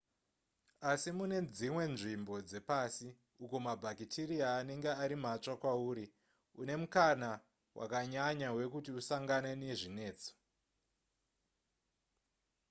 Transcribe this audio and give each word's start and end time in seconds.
asi 0.89 1.09
mune 1.17 1.37
dzimwe 1.55 1.83
nzvimbo 1.93 2.35
dzepasi 2.49 3.07
uko 3.43 3.55
mabhakitiriya 3.65 4.47
anenge 4.59 4.91
ari 5.03 5.15
matsva 5.23 5.53
kwauri 5.61 6.05
une 6.61 6.73
mukana 6.81 7.29
wakanyanya 7.79 8.47
wekuti 8.57 8.89
usangane 8.99 9.51
nezvinetso 9.61 10.31